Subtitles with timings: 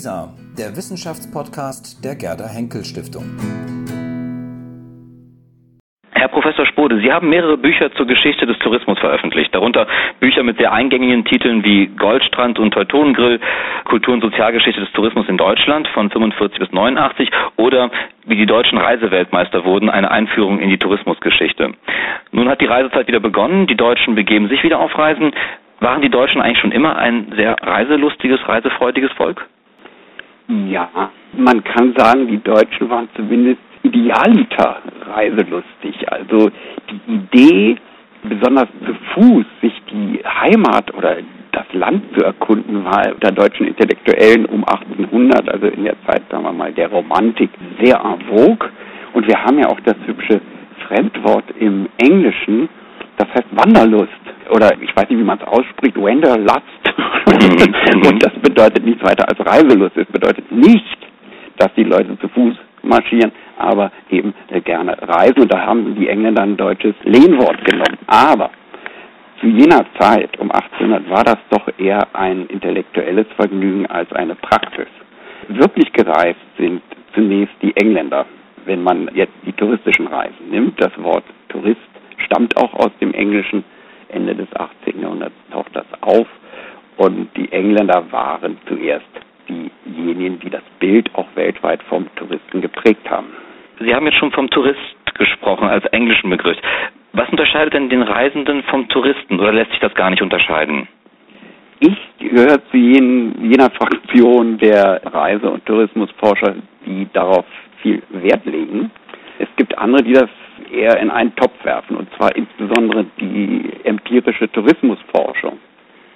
[0.00, 3.36] WISA, der Wissenschaftspodcast der Gerda Henkel Stiftung.
[6.12, 9.86] Herr Professor Spode, Sie haben mehrere Bücher zur Geschichte des Tourismus veröffentlicht, darunter
[10.18, 13.40] Bücher mit sehr eingängigen Titeln wie Goldstrand und Teutonengrill,
[13.84, 17.90] Kultur- und Sozialgeschichte des Tourismus in Deutschland von 45 bis 89 oder
[18.24, 21.74] wie die deutschen Reiseweltmeister wurden, eine Einführung in die Tourismusgeschichte.
[22.32, 25.32] Nun hat die Reisezeit wieder begonnen, die Deutschen begeben sich wieder auf Reisen.
[25.80, 29.46] Waren die Deutschen eigentlich schon immer ein sehr reiselustiges, reisefreudiges Volk?
[30.50, 34.78] Ja, man kann sagen, die Deutschen waren zumindest idealiter
[35.14, 36.10] reiselustig.
[36.10, 36.50] Also
[36.90, 37.76] die Idee,
[38.24, 41.18] besonders zu Fuß sich die Heimat oder
[41.52, 46.42] das Land zu erkunden, war unter deutschen Intellektuellen um 1800, also in der Zeit, sagen
[46.42, 48.68] wir mal, der Romantik, sehr en vogue.
[49.12, 50.40] Und wir haben ja auch das hübsche
[50.88, 52.68] Fremdwort im Englischen,
[53.18, 54.10] das heißt Wanderlust.
[54.50, 56.62] Oder ich weiß nicht, wie man es ausspricht, Wanderlust.
[57.26, 58.06] Mhm.
[58.08, 59.96] Und das bedeutet nichts weiter als Reiselust.
[59.96, 60.98] Es bedeutet nicht,
[61.58, 65.42] dass die Leute zu Fuß marschieren, aber eben äh, gerne reisen.
[65.42, 67.98] Und da haben die Engländer ein deutsches Lehnwort genommen.
[68.06, 68.50] Aber
[69.40, 74.88] zu jener Zeit, um 1800, war das doch eher ein intellektuelles Vergnügen als eine Praxis.
[75.48, 76.82] Wirklich gereist sind
[77.14, 78.26] zunächst die Engländer.
[78.66, 81.80] Wenn man jetzt die touristischen Reisen nimmt, das Wort Tourist
[82.26, 83.64] stammt auch aus dem Englischen.
[84.10, 85.00] Ende des 18.
[85.00, 86.26] Jahrhunderts taucht das auf.
[86.96, 89.06] Und die Engländer waren zuerst
[89.48, 93.28] diejenigen, die das Bild auch weltweit vom Touristen geprägt haben.
[93.80, 94.78] Sie haben jetzt schon vom Tourist
[95.14, 96.58] gesprochen als englischen Begriff.
[97.12, 100.86] Was unterscheidet denn den Reisenden vom Touristen oder lässt sich das gar nicht unterscheiden?
[101.80, 107.46] Ich gehöre zu jenen, jener Fraktion der Reise- und Tourismusforscher, die darauf
[107.82, 108.90] viel Wert legen.
[109.38, 110.28] Es gibt andere, die das
[110.72, 115.58] eher in einen Topf werfen, und zwar insbesondere die empirische Tourismusforschung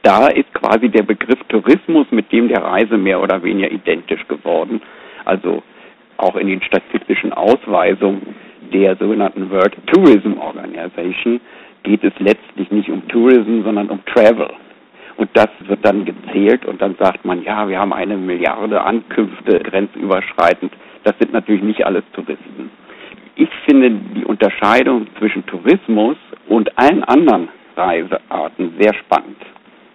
[0.05, 4.83] da ist quasi der Begriff Tourismus mit dem der Reise mehr oder weniger identisch geworden.
[5.25, 5.62] Also
[6.19, 8.37] auch in den statistischen Ausweisungen
[8.72, 11.41] der sogenannten World Tourism Organization
[11.83, 14.50] geht es letztlich nicht um Tourism, sondern um Travel.
[15.16, 19.59] Und das wird dann gezählt und dann sagt man, ja, wir haben eine Milliarde Ankünfte
[19.60, 20.72] grenzüberschreitend.
[21.04, 22.71] Das sind natürlich nicht alles Touristen.
[23.37, 26.17] Ich finde die Unterscheidung zwischen Tourismus
[26.49, 29.39] und allen anderen Reisearten sehr spannend.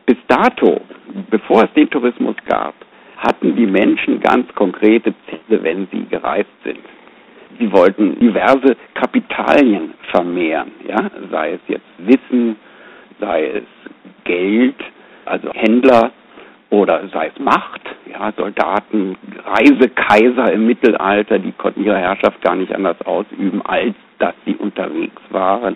[0.06, 0.82] Bis dato,
[1.30, 2.74] bevor es den Tourismus gab,
[3.18, 6.80] hatten die Menschen ganz konkrete Ziele, wenn sie gereist sind.
[7.60, 12.56] Sie wollten diverse Kapitalien vermehren, ja, sei es jetzt Wissen,
[13.20, 13.64] sei es
[14.24, 14.76] Geld,
[15.26, 16.12] also Händler
[16.70, 17.82] oder sei es Macht,
[18.12, 24.36] ja, Soldaten, Reisekaiser im Mittelalter, die konnten ihre Herrschaft gar nicht anders ausüben, als dass
[24.46, 25.76] sie unterwegs waren.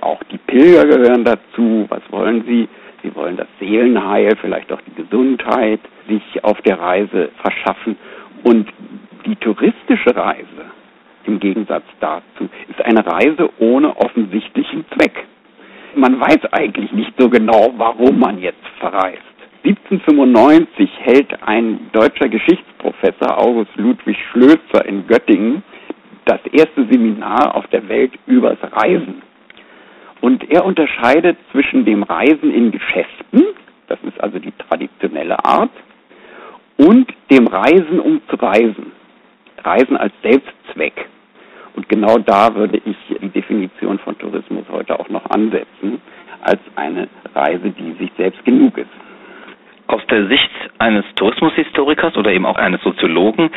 [0.00, 1.86] Auch die Pilger gehören dazu.
[1.88, 2.68] Was wollen sie?
[3.02, 7.96] Sie wollen das Seelenheil, vielleicht auch die Gesundheit sich auf der Reise verschaffen.
[8.44, 8.68] Und
[9.24, 10.70] die touristische Reise,
[11.24, 15.24] im Gegensatz dazu, ist eine Reise ohne offensichtlichen Zweck.
[15.94, 19.35] Man weiß eigentlich nicht so genau, warum man jetzt verreist.
[19.64, 25.62] 1795 hält ein deutscher Geschichtsprofessor August Ludwig Schlözer in Göttingen
[26.26, 29.22] das erste Seminar auf der Welt übers Reisen.
[30.20, 33.44] Und er unterscheidet zwischen dem Reisen in Geschäften,
[33.86, 35.70] das ist also die traditionelle Art,
[36.78, 38.92] und dem Reisen um zu reisen.
[39.62, 41.06] Reisen als Selbstzweck.
[41.74, 46.00] Und genau da würde ich die Definition von Tourismus heute auch noch ansetzen,
[46.42, 49.05] als eine Reise, die sich selbst genug ist.
[49.88, 53.50] Aus der Sicht eines Tourismushistorikers oder eben auch eines Soziologen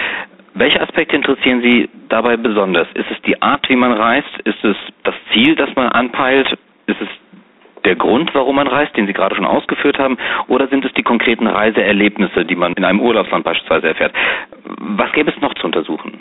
[0.60, 2.88] welche Aspekte interessieren Sie dabei besonders?
[2.94, 4.30] Ist es die Art, wie man reist?
[4.44, 6.58] Ist es das Ziel, das man anpeilt?
[6.88, 7.08] Ist es
[7.86, 10.18] der Grund, warum man reist, den Sie gerade schon ausgeführt haben?
[10.48, 14.14] Oder sind es die konkreten Reiseerlebnisse, die man in einem Urlaubsland beispielsweise erfährt?
[14.80, 16.20] Was gäbe es noch zu untersuchen?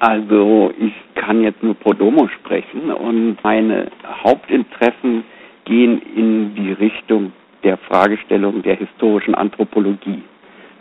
[0.00, 3.86] Also ich kann jetzt nur pro domo sprechen und meine
[4.24, 5.24] Hauptinteressen
[5.64, 7.32] gehen in die Richtung
[7.64, 10.22] der Fragestellung der historischen Anthropologie.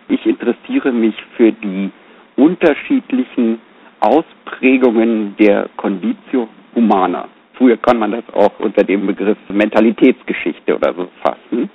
[0.07, 1.91] Ich interessiere mich für die
[2.35, 3.59] unterschiedlichen
[3.99, 7.27] Ausprägungen der Conditio Humana.
[7.53, 11.69] Früher kann man das auch unter dem Begriff Mentalitätsgeschichte oder so fassen.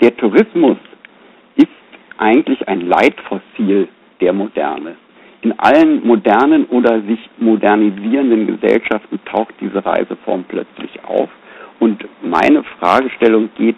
[0.00, 0.78] Der Tourismus
[1.56, 1.68] ist
[2.16, 3.88] eigentlich ein Leitfossil
[4.20, 4.96] der Moderne.
[5.42, 11.28] In allen modernen oder sich modernisierenden Gesellschaften taucht diese Reiseform plötzlich auf.
[11.78, 13.76] Und meine Fragestellung geht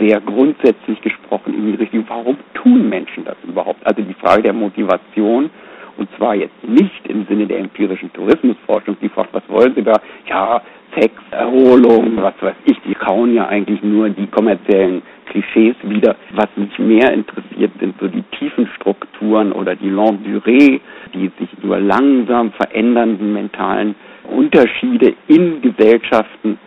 [0.00, 3.86] sehr grundsätzlich gesprochen in die Richtung, warum tun Menschen das überhaupt?
[3.86, 5.50] Also die Frage der Motivation
[5.98, 10.00] und zwar jetzt nicht im Sinne der empirischen Tourismusforschung, die fragt, was wollen Sie da?
[10.26, 10.62] Ja,
[10.98, 16.16] Sex, Erholung, was weiß ich, die kauen ja eigentlich nur die kommerziellen Klischees wieder.
[16.32, 20.80] Was mich mehr interessiert, sind so die tiefen Strukturen oder die Longue Durée,
[21.14, 23.94] die sich über langsam verändernden mentalen
[24.24, 26.58] Unterschiede in Gesellschaften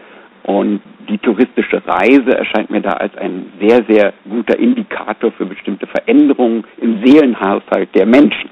[0.43, 5.87] und die touristische Reise erscheint mir da als ein sehr, sehr guter Indikator für bestimmte
[5.87, 8.49] Veränderungen im Seelenhaushalt der Menschen.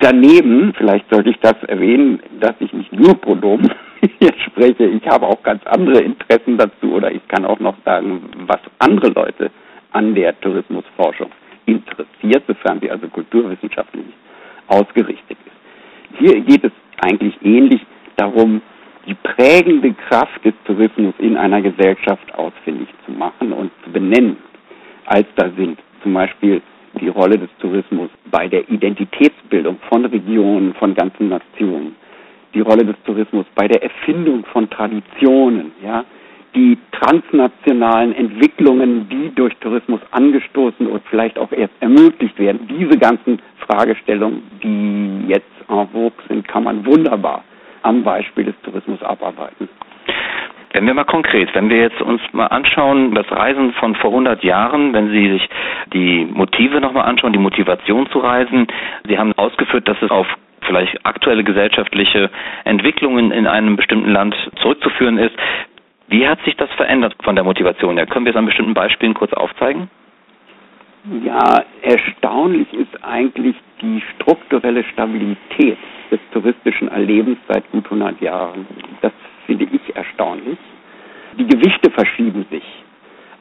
[0.00, 3.70] Daneben, vielleicht sollte ich das erwähnen, dass ich nicht nur Pronomen
[4.18, 8.22] hier spreche, ich habe auch ganz andere Interessen dazu oder ich kann auch noch sagen,
[8.46, 9.50] was andere Leute
[9.92, 11.30] an der Tourismusforschung
[11.66, 14.06] interessiert, sofern sie also kulturwissenschaftlich
[14.66, 16.18] ausgerichtet ist.
[16.18, 17.80] Hier geht es eigentlich ähnlich
[18.16, 18.60] darum,
[19.06, 24.36] die prägende Kraft des Tourismus in einer Gesellschaft ausfindig zu machen und zu benennen,
[25.06, 25.78] als da sind.
[26.02, 26.62] Zum Beispiel
[27.00, 31.96] die Rolle des Tourismus bei der Identitätsbildung von Regionen, von ganzen Nationen,
[32.54, 36.04] die Rolle des Tourismus bei der Erfindung von Traditionen, ja,
[36.54, 42.68] die transnationalen Entwicklungen, die durch Tourismus angestoßen und vielleicht auch erst ermöglicht werden.
[42.68, 47.42] Diese ganzen Fragestellungen, die jetzt en vogue sind, kann man wunderbar
[47.82, 49.68] am Beispiel des Tourismus abarbeiten.
[50.72, 54.42] Wenn wir mal konkret, wenn wir jetzt uns mal anschauen, das Reisen von vor 100
[54.42, 55.48] Jahren, wenn Sie sich
[55.92, 58.66] die Motive nochmal anschauen, die Motivation zu reisen,
[59.06, 60.26] Sie haben ausgeführt, dass es auf
[60.62, 62.30] vielleicht aktuelle gesellschaftliche
[62.64, 65.34] Entwicklungen in einem bestimmten Land zurückzuführen ist.
[66.08, 68.06] Wie hat sich das verändert von der Motivation her?
[68.06, 69.90] Können wir es an bestimmten Beispielen kurz aufzeigen?
[71.24, 75.76] Ja, erstaunlich ist eigentlich die strukturelle Stabilität
[76.12, 78.66] des touristischen Erlebens seit gut 100 Jahren.
[79.00, 79.12] Das
[79.46, 80.58] finde ich erstaunlich.
[81.38, 82.64] Die Gewichte verschieben sich,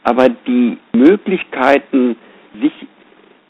[0.04, 2.16] aber die Möglichkeiten,
[2.60, 2.72] sich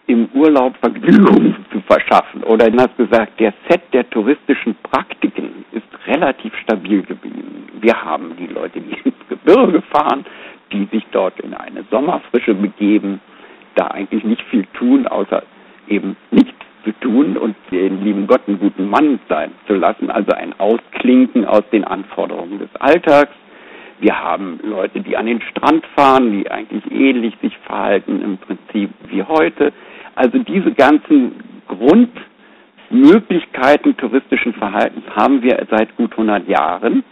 [0.08, 6.54] im Urlaub Vergnügung zu verschaffen oder anders gesagt, der Set der touristischen Praktiken ist relativ
[6.64, 7.68] stabil geblieben.
[7.80, 10.26] Wir haben die Leute, die ins Gebirge fahren,
[10.72, 13.22] die sich dort in eine Sommerfrische begeben,
[13.76, 15.44] da eigentlich nicht viel tun, außer
[15.88, 20.32] eben nichts zu tun und den lieben Gott einen guten Mann sein zu lassen, also
[20.32, 23.34] ein Ausklinken aus den Anforderungen des Alltags.
[24.00, 28.90] Wir haben Leute, die an den Strand fahren, die eigentlich ähnlich sich verhalten im Prinzip
[29.10, 29.72] wie heute.
[30.16, 31.34] Also diese ganzen
[32.90, 37.04] Grundmöglichkeiten touristischen Verhaltens haben wir seit gut 100 Jahren.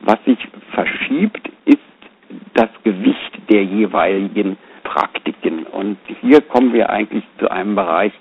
[0.00, 0.38] Was sich
[0.72, 1.78] verschiebt, ist
[2.54, 5.64] das Gewicht der jeweiligen Praktiken.
[5.64, 8.12] Und hier kommen wir eigentlich zu einem Bereich,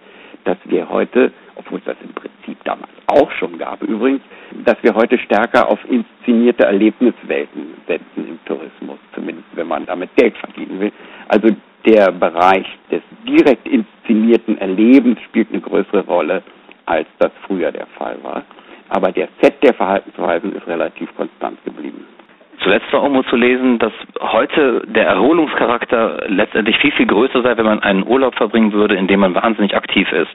[0.45, 4.21] dass wir heute, obwohl es das im Prinzip damals auch schon gab übrigens,
[4.65, 10.35] dass wir heute stärker auf inszenierte Erlebniswelten setzen im Tourismus, zumindest wenn man damit Geld
[10.37, 10.91] verdienen will.
[11.27, 11.49] Also
[11.85, 16.43] der Bereich des direkt inszenierten Erlebens spielt eine größere Rolle,
[16.85, 18.43] als das früher der Fall war.
[18.89, 22.05] Aber der Set der Verhaltensweisen ist relativ konstant geblieben.
[22.63, 27.65] Zuletzt war irgendwo zu lesen, dass heute der Erholungscharakter letztendlich viel, viel größer sei, wenn
[27.65, 30.29] man einen Urlaub verbringen würde, in dem man wahnsinnig aktiv ist.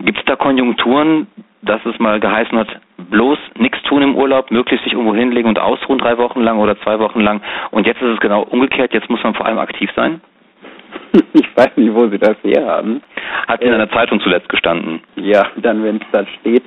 [0.00, 1.26] Gibt es da Konjunkturen,
[1.62, 2.68] dass es mal geheißen hat,
[3.10, 6.78] bloß nichts tun im Urlaub, möglichst sich irgendwo hinlegen und ausruhen drei Wochen lang oder
[6.80, 9.90] zwei Wochen lang und jetzt ist es genau umgekehrt, jetzt muss man vor allem aktiv
[9.94, 10.20] sein?
[11.32, 13.02] Ich weiß nicht, wo Sie das herhaben.
[13.46, 15.00] Hat in einer Zeitung zuletzt gestanden.
[15.16, 16.62] Ja, dann, wenn es da steht,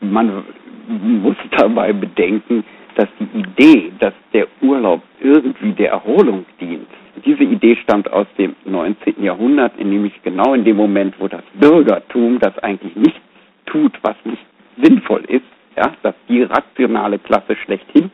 [0.00, 0.44] man
[0.88, 2.64] muss dabei bedenken,
[2.96, 6.88] dass die Idee, dass der Urlaub irgendwie der Erholung dient,
[7.24, 9.22] diese Idee stammt aus dem 19.
[9.22, 13.20] Jahrhundert, nämlich genau in dem Moment, wo das Bürgertum, das eigentlich nichts
[13.66, 14.44] tut, was nicht
[14.82, 15.44] sinnvoll ist,
[15.76, 18.10] ja, dass die rationale Klasse schlechthin,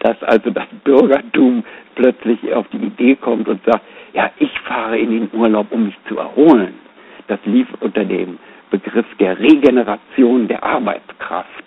[0.00, 5.10] dass also das Bürgertum plötzlich auf die Idee kommt und sagt, ja, ich fahre in
[5.10, 6.74] den Urlaub, um mich zu erholen.
[7.26, 8.38] Das lief unter dem
[8.70, 11.64] Begriff der Regeneration der Arbeitskraft.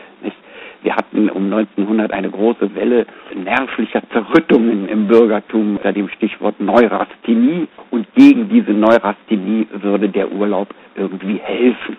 [0.83, 7.67] Wir hatten um 1900 eine große Welle nervlicher Zerrüttungen im Bürgertum unter dem Stichwort Neurasthenie
[7.91, 11.97] und gegen diese Neurasthenie würde der Urlaub irgendwie helfen.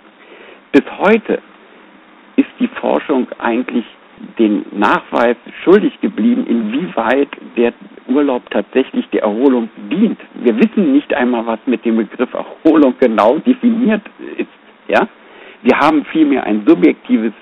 [0.72, 1.40] Bis heute
[2.36, 3.84] ist die Forschung eigentlich
[4.38, 7.72] den Nachweis schuldig geblieben, inwieweit der
[8.08, 10.18] Urlaub tatsächlich der Erholung dient.
[10.34, 14.02] Wir wissen nicht einmal, was mit dem Begriff Erholung genau definiert
[14.36, 14.48] ist.
[14.88, 15.08] Ja?
[15.62, 17.32] Wir haben vielmehr ein subjektives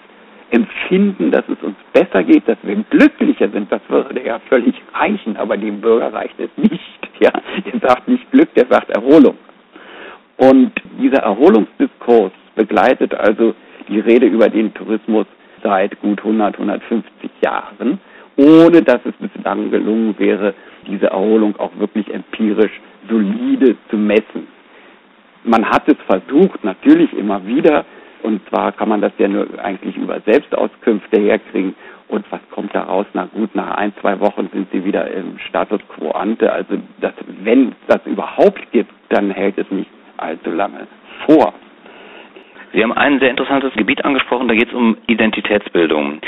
[0.51, 5.37] empfinden, dass es uns besser geht, dass wir glücklicher sind, das würde ja völlig reichen,
[5.37, 6.81] aber dem Bürger reicht es nicht.
[7.23, 7.33] Ja,
[7.71, 9.37] er sagt nicht Glück, der sagt Erholung.
[10.39, 13.55] Und dieser Erholungsdiskurs begleitet also
[13.91, 15.27] die Rede über den Tourismus
[15.63, 18.01] seit gut 100, 150 Jahren,
[18.37, 20.55] ohne dass es bislang gelungen wäre,
[20.87, 22.81] diese Erholung auch wirklich empirisch
[23.11, 24.49] solide zu messen.
[25.45, 27.85] Man hat es versucht, natürlich immer wieder,
[28.23, 31.75] und zwar kann man das ja nur eigentlich über Selbstauskünfte herkriegen
[32.11, 33.07] Und was kommt da raus?
[33.13, 36.53] Na gut, nach ein, zwei Wochen sind sie wieder im Status quo ante.
[36.53, 37.13] Also das,
[37.43, 40.89] wenn das überhaupt gibt, dann hält es nicht allzu lange
[41.25, 41.55] vor.
[42.73, 46.21] Sie haben ein sehr interessantes Gebiet angesprochen, da geht es um Identitätsbildung.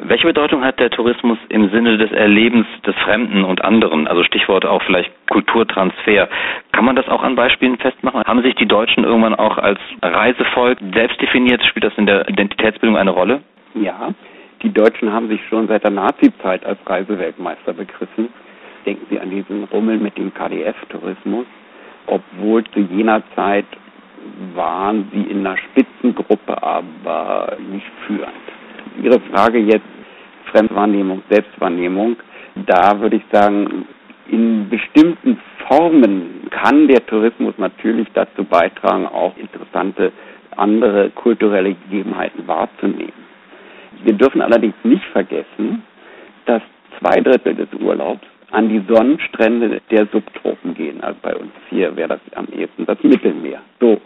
[0.00, 4.08] Welche Bedeutung hat der Tourismus im Sinne des Erlebens des Fremden und anderen?
[4.08, 6.28] Also Stichwort auch vielleicht Kulturtransfer.
[6.72, 8.22] Kann man das auch an Beispielen festmachen?
[8.24, 11.62] Haben sich die Deutschen irgendwann auch als Reisevolk selbst definiert?
[11.66, 13.42] Spielt das in der Identitätsbildung eine Rolle?
[13.74, 14.14] Ja,
[14.62, 18.28] die Deutschen haben sich schon seit der Nazizeit als Reiseweltmeister begriffen.
[18.86, 21.46] Denken Sie an diesen Rummel mit dem KDF-Tourismus.
[22.06, 23.66] Obwohl zu jener Zeit
[24.54, 28.32] waren sie in einer Spitzengruppe, aber nicht führend.
[29.02, 29.84] Ihre Frage jetzt,
[30.52, 32.16] Fremdwahrnehmung, Selbstwahrnehmung,
[32.66, 33.86] da würde ich sagen,
[34.28, 40.12] in bestimmten Formen kann der Tourismus natürlich dazu beitragen, auch interessante
[40.56, 43.12] andere kulturelle Gegebenheiten wahrzunehmen.
[44.04, 45.82] Wir dürfen allerdings nicht vergessen,
[46.46, 46.62] dass
[46.98, 51.00] zwei Drittel des Urlaubs an die Sonnenstrände der Subtropen gehen.
[51.02, 53.60] Also bei uns hier wäre das am ehesten das Mittelmeer.
[53.80, 54.00] So,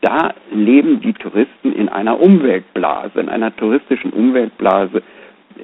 [0.00, 5.02] da leben die Touristen in einer Umweltblase, in einer touristischen Umweltblase,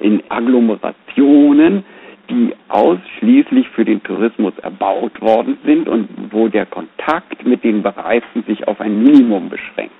[0.01, 1.83] in Agglomerationen,
[2.29, 8.43] die ausschließlich für den Tourismus erbaut worden sind und wo der Kontakt mit den Bereisten
[8.43, 9.93] sich auf ein Minimum beschränkt.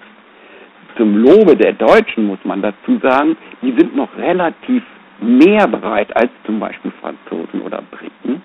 [0.97, 4.83] Zum Lobe der Deutschen muss man dazu sagen, die sind noch relativ
[5.19, 8.41] mehr bereit als zum Beispiel Franzosen oder Briten,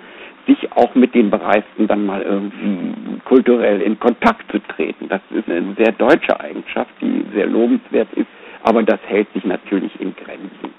[0.46, 5.08] sich auch mit den Bereisten dann mal irgendwie kulturell in Kontakt zu treten.
[5.08, 8.26] Das ist eine sehr deutsche Eigenschaft, die sehr lobenswert ist,
[8.62, 10.74] aber das hält sich natürlich in Grenzen.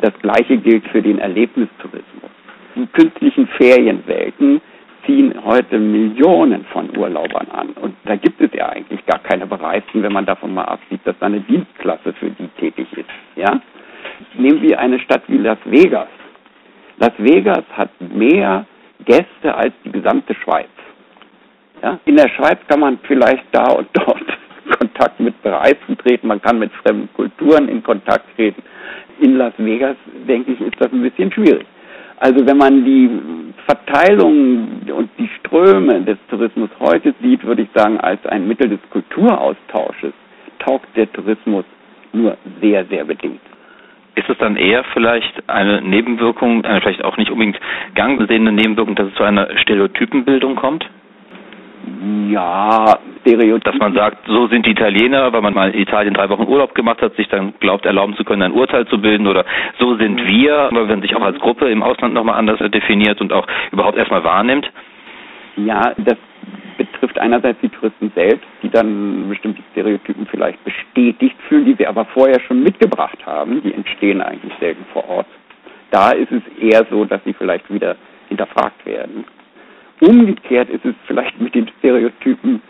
[0.00, 2.30] Das gleiche gilt für den Erlebnistourismus.
[2.76, 4.60] Die künstlichen Ferienwelten
[5.04, 7.70] ziehen heute Millionen von Urlaubern an.
[7.70, 11.18] Und da gibt es ja eigentlich gar keine Bereisten, wenn man davon mal absieht, dass
[11.18, 13.08] da eine Dienstklasse für die tätig ist.
[13.36, 13.60] Ja?
[14.34, 16.08] Nehmen wir eine Stadt wie Las Vegas.
[16.98, 18.66] Las Vegas hat mehr
[19.04, 20.68] Gäste als die gesamte Schweiz.
[21.82, 21.98] Ja?
[22.04, 24.24] In der Schweiz kann man vielleicht da und dort
[24.78, 28.62] Kontakt mit Bereisten treten, man kann mit fremden Kulturen in Kontakt treten.
[29.20, 29.96] In Las Vegas,
[30.28, 31.66] denke ich, ist das ein bisschen schwierig.
[32.18, 33.10] Also wenn man die
[33.66, 38.80] Verteilung und die Ströme des Tourismus heute sieht, würde ich sagen, als ein Mittel des
[38.90, 40.12] Kulturaustausches
[40.58, 41.64] taugt der Tourismus
[42.12, 43.40] nur sehr, sehr bedingt.
[44.14, 47.58] Ist es dann eher vielleicht eine Nebenwirkung, eine vielleicht auch nicht unbedingt
[47.94, 50.88] gang gesehene Nebenwirkung, dass es zu einer Stereotypenbildung kommt?
[52.28, 53.72] Ja, Stereotypen.
[53.72, 56.74] Dass man sagt, so sind die Italiener, weil man mal in Italien drei Wochen Urlaub
[56.74, 59.44] gemacht hat, sich dann glaubt, erlauben zu können, ein Urteil zu bilden oder
[59.78, 60.28] so sind mhm.
[60.28, 63.96] wir, weil man sich auch als Gruppe im Ausland nochmal anders definiert und auch überhaupt
[63.96, 64.70] erstmal wahrnimmt.
[65.56, 66.16] Ja, das
[66.76, 72.04] betrifft einerseits die Touristen selbst, die dann bestimmte Stereotypen vielleicht bestätigt fühlen, die sie aber
[72.06, 73.62] vorher schon mitgebracht haben.
[73.62, 75.26] Die entstehen eigentlich selten vor Ort.
[75.90, 77.96] Da ist es eher so, dass sie vielleicht wieder
[78.28, 79.24] hinterfragt werden.
[80.00, 82.62] Umgekehrt ist es vielleicht mit den Stereotypen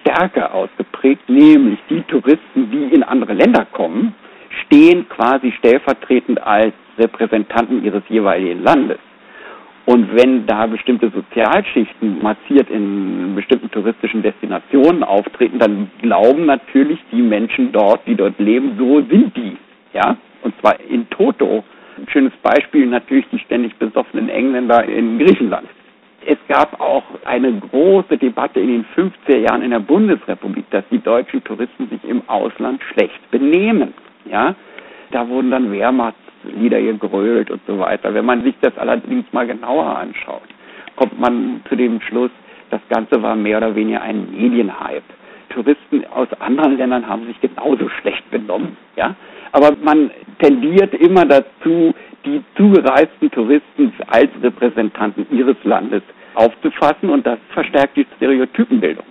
[0.00, 4.14] stärker ausgeprägt, nämlich die Touristen, die in andere Länder kommen,
[4.64, 8.98] stehen quasi stellvertretend als Repräsentanten ihres jeweiligen Landes.
[9.86, 17.22] Und wenn da bestimmte Sozialschichten massiert in bestimmten touristischen Destinationen auftreten, dann glauben natürlich die
[17.22, 19.56] Menschen dort, die dort leben, so sind die.
[19.94, 20.16] Ja?
[20.42, 21.64] Und zwar in Toto.
[21.96, 25.68] Ein schönes Beispiel natürlich die ständig besoffenen Engländer in Griechenland.
[26.26, 30.98] Es gab auch eine große Debatte in den 50er Jahren in der Bundesrepublik, dass die
[30.98, 33.94] deutschen Touristen sich im Ausland schlecht benehmen.
[34.28, 34.56] Ja,
[35.12, 35.70] da wurden dann
[36.46, 38.12] Wehrmachtslieder gegrölt und so weiter.
[38.14, 40.48] Wenn man sich das allerdings mal genauer anschaut,
[40.96, 42.30] kommt man zu dem Schluss,
[42.70, 45.02] das Ganze war mehr oder weniger ein Medienhype.
[45.50, 49.14] Touristen aus anderen Ländern haben sich genauso schlecht benommen, ja.
[49.52, 56.02] Aber man tendiert immer dazu, die zugereisten Touristen als Repräsentanten ihres Landes
[56.34, 59.04] aufzufassen und das verstärkt die Stereotypenbildung.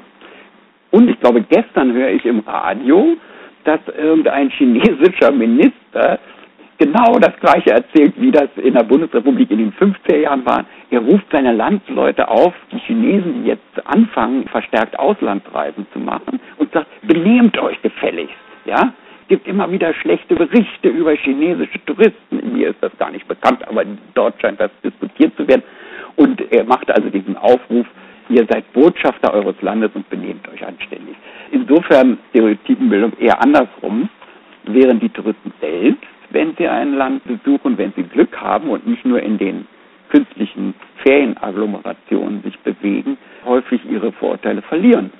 [0.91, 3.15] Und ich glaube, gestern höre ich im Radio,
[3.63, 6.19] dass irgendein chinesischer Minister
[6.77, 10.65] genau das Gleiche erzählt, wie das in der Bundesrepublik in den 50er Jahren war.
[10.91, 16.71] Er ruft seine Landsleute auf, die Chinesen, die jetzt anfangen, verstärkt Auslandsreisen zu machen, und
[16.71, 18.93] sagt, benehmt euch gefälligst, ja?
[19.21, 22.53] Es gibt immer wieder schlechte Berichte über chinesische Touristen.
[22.53, 25.63] Mir ist das gar nicht bekannt, aber dort scheint das diskutiert zu werden.
[26.15, 27.87] Und er macht also diesen Aufruf,
[28.29, 31.15] ihr seid Botschafter eures Landes und benehmt euch anständig.
[31.51, 34.09] Insofern Stereotypenbildung eher andersrum,
[34.65, 36.03] während die Touristen selbst,
[36.35, 39.65] wenn sie ein Land besuchen, wenn sie Glück haben und nicht nur in den
[40.09, 45.11] künstlichen Ferienagglomerationen sich bewegen, häufig ihre Vorurteile verlieren.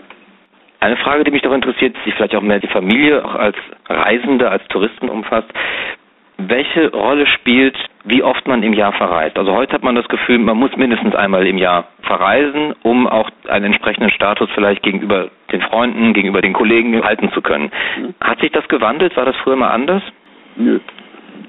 [0.81, 3.55] Eine Frage, die mich doch interessiert, die vielleicht auch mehr die Familie auch als
[3.88, 5.48] Reisende, als Touristen umfasst.
[6.38, 9.38] welche Rolle spielt, wie oft man im Jahr verreist?
[9.38, 13.29] Also heute hat man das Gefühl, man muss mindestens einmal im Jahr verreisen, um auch
[13.48, 17.72] einen entsprechenden Status vielleicht gegenüber den Freunden, gegenüber den Kollegen halten zu können.
[17.98, 18.15] Mhm.
[18.19, 19.15] Hat sich das gewandelt?
[19.15, 20.03] War das früher mal anders?
[20.57, 20.79] Nö.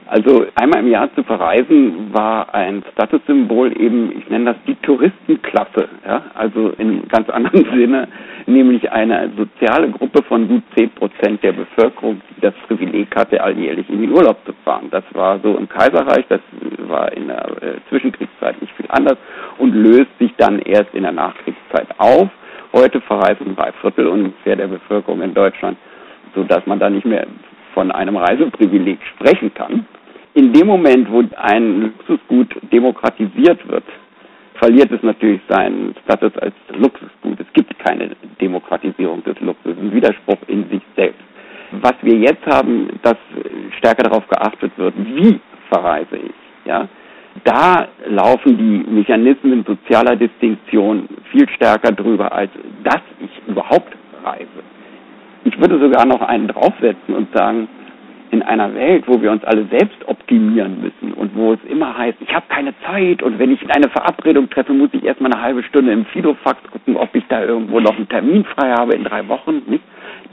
[0.08, 5.88] Also einmal im Jahr zu verreisen war ein Statussymbol eben, ich nenne das die Touristenklasse,
[6.06, 8.06] ja, also in ganz anderen Sinne,
[8.46, 13.90] nämlich eine soziale Gruppe von gut zehn Prozent der Bevölkerung, die das Privileg hatte, alljährlich
[13.90, 14.86] in den Urlaub zu fahren.
[14.92, 16.40] Das war so im Kaiserreich, das
[16.86, 19.18] war in der äh, Zwischenkriegszeit nicht viel anders
[19.58, 22.28] und löst sich dann erst in der Nachkriegszeit auf.
[22.72, 25.76] Heute verreisen drei Viertel ungefähr der Bevölkerung in Deutschland,
[26.32, 27.26] so dass man da nicht mehr
[27.74, 29.84] von einem Reiseprivileg sprechen kann.
[30.36, 33.84] In dem Moment, wo ein Luxusgut demokratisiert wird,
[34.56, 37.40] verliert es natürlich seinen Status als Luxusgut.
[37.40, 41.22] Es gibt keine Demokratisierung des Luxus, ein Widerspruch in sich selbst.
[41.80, 43.16] Was wir jetzt haben, dass
[43.78, 45.40] stärker darauf geachtet wird, wie
[45.70, 46.86] verreise ich, ja,
[47.44, 52.50] da laufen die Mechanismen sozialer Distinktion viel stärker drüber, als
[52.84, 54.62] dass ich überhaupt reise.
[55.44, 57.68] Ich würde sogar noch einen draufsetzen und sagen,
[58.30, 62.18] in einer Welt, wo wir uns alle selbst optimieren müssen und wo es immer heißt,
[62.20, 65.62] ich habe keine Zeit und wenn ich eine Verabredung treffe, muss ich erstmal eine halbe
[65.62, 69.26] Stunde im Filofax gucken, ob ich da irgendwo noch einen Termin frei habe in drei
[69.28, 69.62] Wochen.
[69.66, 69.84] Nicht?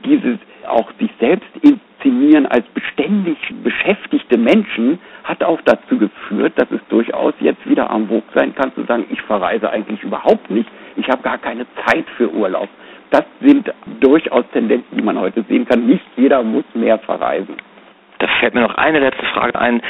[0.06, 6.82] Dieses auch sich selbst inszenieren als beständig beschäftigte Menschen hat auch dazu geführt, dass es
[6.90, 11.08] durchaus jetzt wieder am Vogue sein kann, zu sagen, ich verreise eigentlich überhaupt nicht, ich
[11.10, 12.70] habe gar keine Zeit für Urlaub
[13.14, 15.86] das sind durchaus Tendenzen, die man heute sehen kann.
[15.86, 17.56] Nicht jeder muss mehr verreisen.
[18.20, 19.82] Da fällt mir noch eine letzte Frage ein.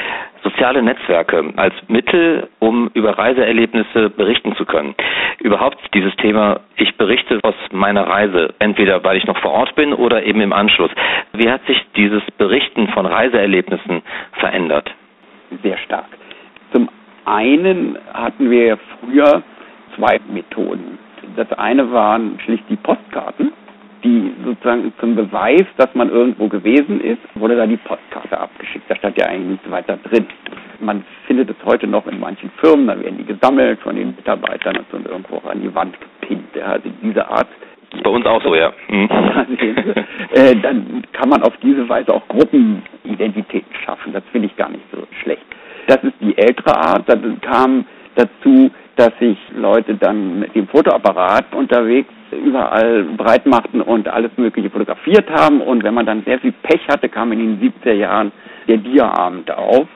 [0.42, 4.94] Soziale Netzwerke als Mittel, um über Reiseerlebnisse berichten zu können.
[5.40, 9.94] Überhaupt dieses Thema, ich berichte aus meiner Reise, entweder weil ich noch vor Ort bin
[9.94, 10.90] oder eben im Anschluss.
[11.32, 14.02] Wie hat sich dieses Berichten von Reiseerlebnissen
[14.32, 14.92] verändert?
[15.62, 16.06] Sehr stark.
[16.72, 16.90] Zum
[17.24, 19.42] einen hatten wir früher
[19.96, 20.98] zwei Methoden.
[21.36, 23.52] Das eine waren schlicht die Postkarten,
[24.02, 24.33] die
[24.64, 28.84] sozusagen zum Beweis, dass man irgendwo gewesen ist, wurde da die Postkarte abgeschickt.
[28.88, 30.26] Da stand ja eigentlich nichts weiter drin.
[30.80, 34.78] Man findet es heute noch in manchen Firmen, da werden die gesammelt von den Mitarbeitern
[34.92, 36.56] und irgendwo an die Wand gepinnt.
[36.62, 37.48] Also diese Art
[38.02, 38.72] bei uns auch so, ja.
[38.88, 39.08] Mhm.
[40.32, 44.12] äh, dann kann man auf diese Weise auch Gruppenidentitäten schaffen.
[44.12, 45.44] Das finde ich gar nicht so schlecht.
[45.86, 47.04] Das ist die ältere Art.
[47.06, 47.84] Dann kam
[48.16, 54.70] dazu dass sich Leute dann mit dem Fotoapparat unterwegs überall breit machten und alles Mögliche
[54.70, 55.60] fotografiert haben.
[55.60, 58.32] Und wenn man dann sehr viel Pech hatte, kam in den 70er Jahren
[58.68, 59.86] der Dia-Abend auf.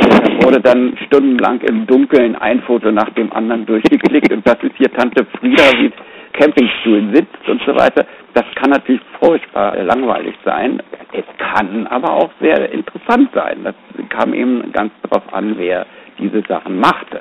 [0.00, 4.76] Da wurde dann stundenlang im Dunkeln ein Foto nach dem anderen durchgeklickt und das ist
[4.76, 5.92] hier Tante Frieda, wie
[6.32, 8.04] Campingstuhl sitzt und so weiter.
[8.34, 10.82] Das kann natürlich furchtbar langweilig sein.
[11.12, 13.62] Es kann aber auch sehr interessant sein.
[13.62, 13.74] Das
[14.08, 15.86] kam eben ganz darauf an, wer
[16.18, 17.20] diese Sachen machte.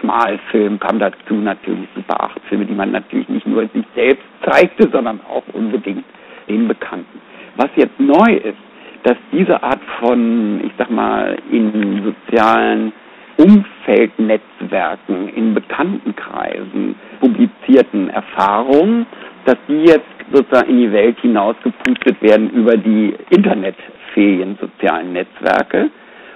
[0.00, 4.88] Schmalfilm kam dazu, natürlich Super 8 Filme, die man natürlich nicht nur sich selbst zeigte,
[4.90, 6.04] sondern auch unbedingt
[6.48, 7.20] den Bekannten.
[7.56, 8.58] Was jetzt neu ist,
[9.04, 12.92] dass diese Art von, ich sag mal, in sozialen
[13.36, 19.06] Umfeldnetzwerken, in Bekanntenkreisen publizierten Erfahrungen,
[19.44, 25.90] dass die jetzt sozusagen in die Welt hinausgepustet werden über die internetfähigen sozialen Netzwerke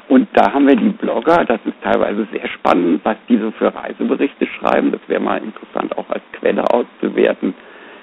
[0.09, 3.75] und da haben wir die Blogger, das ist teilweise sehr spannend, was die so für
[3.75, 4.93] Reiseberichte schreiben.
[4.93, 7.55] Das wäre mal interessant auch als Quelle auszuwerten.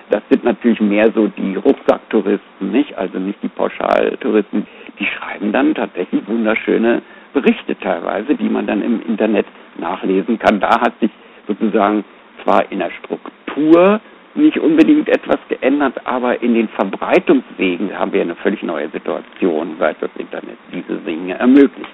[0.10, 2.98] Das sind natürlich mehr so die Rucksacktouristen, nicht?
[2.98, 4.66] Also nicht die Pauschaltouristen.
[5.00, 7.02] Die schreiben dann tatsächlich wunderschöne
[7.34, 9.46] Berichte teilweise, die man dann im Internet
[9.78, 10.60] nachlesen kann.
[10.60, 11.12] Da hat sich
[11.48, 12.04] sozusagen
[12.44, 14.02] zwar in der Struktur
[14.40, 20.02] nicht unbedingt etwas geändert, aber in den Verbreitungswegen haben wir eine völlig neue Situation, seit
[20.02, 21.90] das Internet diese Dinge ermöglicht.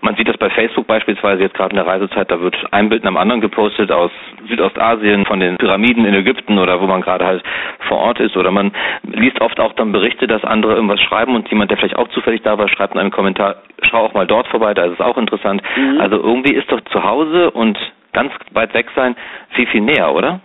[0.00, 3.02] Man sieht das bei Facebook beispielsweise jetzt gerade in der Reisezeit, da wird ein Bild
[3.02, 4.12] nach dem anderen gepostet aus
[4.46, 7.42] Südostasien, von den Pyramiden in Ägypten oder wo man gerade halt
[7.88, 8.36] vor Ort ist.
[8.36, 8.70] Oder man
[9.02, 12.42] liest oft auch dann Berichte, dass andere irgendwas schreiben und jemand, der vielleicht auch zufällig
[12.42, 13.56] da war, schreibt in einem Kommentar,
[13.90, 15.62] schau auch mal dort vorbei, da ist es auch interessant.
[15.76, 16.00] Mhm.
[16.00, 17.76] Also irgendwie ist doch zu Hause und
[18.12, 19.16] ganz weit weg sein
[19.50, 20.40] viel, viel näher, oder?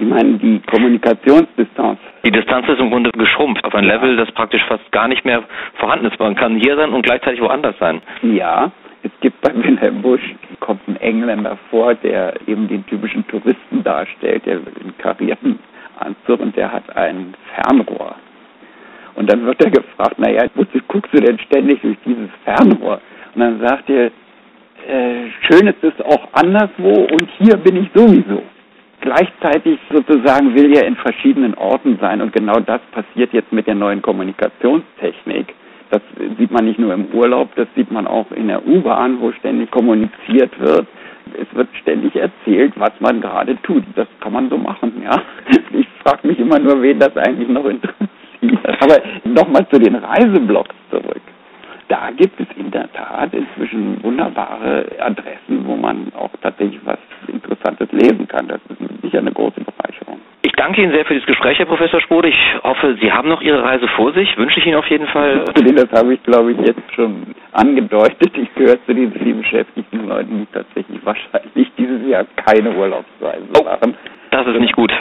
[0.00, 1.98] Sie meinen die Kommunikationsdistanz?
[2.24, 3.94] Die Distanz ist im Grunde geschrumpft auf ein ja.
[3.94, 5.42] Level, das praktisch fast gar nicht mehr
[5.74, 6.18] vorhanden ist.
[6.18, 8.00] Man kann hier sein und gleichzeitig woanders sein.
[8.22, 10.22] Ja, es gibt bei Wilhelm Busch,
[10.58, 15.58] kommt ein Engländer vor, der eben den typischen Touristen darstellt, der in karierten
[15.98, 18.14] Anzug und der hat ein Fernrohr.
[19.16, 23.02] Und dann wird er gefragt, naja, wozu guckst du denn ständig durch dieses Fernrohr?
[23.34, 28.42] Und dann sagt er, äh, schön ist es auch anderswo und hier bin ich sowieso
[29.00, 33.74] gleichzeitig sozusagen will er in verschiedenen Orten sein und genau das passiert jetzt mit der
[33.74, 35.54] neuen Kommunikationstechnik,
[35.90, 36.00] Das
[36.38, 39.70] sieht man nicht nur im Urlaub, das sieht man auch in der U-Bahn, wo ständig
[39.70, 40.86] kommuniziert wird.
[41.34, 43.84] Es wird ständig erzählt, was man gerade tut.
[43.96, 45.20] Das kann man so machen, ja.
[45.72, 48.10] Ich frage mich immer nur, wen das eigentlich noch interessiert.
[48.80, 51.20] Aber nochmal zu den Reiseblogs zurück.
[51.90, 57.88] Da gibt es in der Tat inzwischen wunderbare Adressen, wo man auch tatsächlich was Interessantes
[57.90, 58.46] lesen kann.
[58.46, 60.20] Das ist sicher eine große Bereicherung.
[60.42, 62.28] Ich danke Ihnen sehr für dieses Gespräch, Herr Professor Spode.
[62.28, 64.38] Ich hoffe, Sie haben noch Ihre Reise vor sich.
[64.38, 65.44] Wünsche ich Ihnen auf jeden Fall.
[65.80, 68.36] Das habe ich, glaube ich, jetzt schon angedeutet.
[68.36, 73.64] Ich gehöre zu diesen viel beschäftigten Leuten, die tatsächlich wahrscheinlich dieses Jahr keine Urlaubsreise oh,
[73.64, 73.96] machen.
[74.30, 74.92] Das ist nicht gut.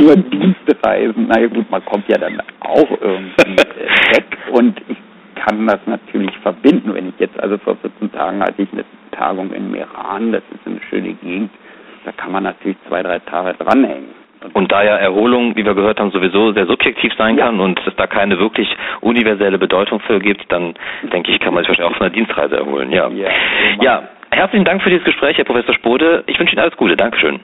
[0.00, 1.26] Nur Dienstreisen.
[1.28, 3.56] Na ja, gut, man kommt ja dann auch irgendwie
[4.16, 4.26] weg.
[4.52, 4.96] Und ich
[5.44, 6.94] kann das natürlich verbinden.
[6.94, 10.66] Wenn ich jetzt, also vor 14 Tagen hatte ich eine Tagung in Meran, das ist
[10.66, 11.50] eine schöne Gegend.
[12.04, 14.24] Da kann man natürlich zwei, drei Tage dranhängen.
[14.52, 17.96] Und da ja Erholung, wie wir gehört haben, sowieso sehr subjektiv sein kann und es
[17.96, 18.68] da keine wirklich
[19.00, 20.74] universelle Bedeutung für gibt, dann
[21.12, 22.92] denke ich, kann man sich wahrscheinlich auch von der Dienstreise erholen.
[22.92, 23.08] Ja.
[23.08, 23.28] Ja,
[23.80, 26.24] ja herzlichen Dank für dieses Gespräch, Herr Professor Spode.
[26.26, 26.94] Ich wünsche Ihnen alles Gute.
[26.94, 27.40] Dankeschön.